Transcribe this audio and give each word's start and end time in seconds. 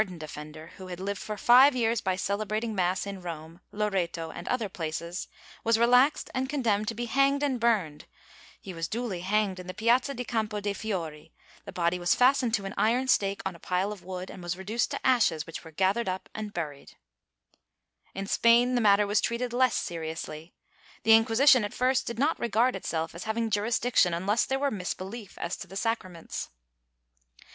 XVI] 0.01 0.17
PERSONATION 0.19 0.19
OF 0.19 0.25
PRIESTHOOD 0.25 0.57
34I 0.57 0.57
a 0.57 0.67
hardened 0.67 0.67
offender, 0.67 0.71
who 0.77 0.87
had 0.87 0.99
lived 0.99 1.21
for 1.21 1.37
five 1.37 1.75
years 1.75 2.01
by 2.01 2.15
celebrating 2.15 2.73
mass 2.73 3.05
in 3.05 3.21
Rome, 3.21 3.61
Loreto 3.71 4.31
and 4.31 4.47
other 4.47 4.67
places, 4.67 5.27
was 5.63 5.77
relaxed 5.77 6.31
and 6.33 6.49
con 6.49 6.63
demned 6.63 6.87
to 6.87 6.95
be 6.95 7.05
hanged 7.05 7.43
and 7.43 7.59
burned; 7.59 8.05
he 8.59 8.73
was 8.73 8.87
duly 8.87 9.19
hanged 9.19 9.59
in 9.59 9.67
the 9.67 9.75
Piazza 9.75 10.15
di 10.15 10.23
Campo 10.23 10.59
de'Fiori, 10.59 11.33
the 11.65 11.71
body 11.71 11.99
was 11.99 12.15
fastened 12.15 12.55
to 12.55 12.65
an 12.65 12.73
iron 12.79 13.07
stake 13.07 13.43
on 13.45 13.55
a 13.55 13.59
pile 13.59 13.91
of 13.91 14.03
wood 14.03 14.31
and 14.31 14.41
was 14.41 14.57
reduced 14.57 14.89
to 14.89 15.05
ashes, 15.05 15.43
w'hich 15.43 15.63
were 15.63 15.69
gathered 15.69 16.09
up 16.09 16.29
and 16.33 16.51
buried/ 16.51 16.93
In 18.15 18.25
Spain 18.25 18.73
the 18.73 18.81
matter 18.81 19.05
was 19.05 19.21
treated 19.21 19.53
less 19.53 19.75
seriously. 19.75 20.55
The 21.03 21.13
Inquisition 21.13 21.63
at 21.63 21.75
first 21.75 22.07
did 22.07 22.17
not 22.17 22.39
regard 22.39 22.75
itself 22.75 23.13
as 23.13 23.25
having 23.25 23.51
jurisdiction 23.51 24.15
unless 24.15 24.45
there 24.45 24.57
were 24.57 24.71
misbelief 24.71 25.37
as 25.37 25.55
to 25.57 25.67
the 25.67 25.75
sacraments. 25.77 26.49